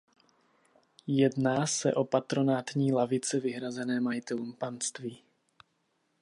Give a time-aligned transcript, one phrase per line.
[1.07, 5.23] Jedná se o patronátní lavice vyhrazené majitelům panství.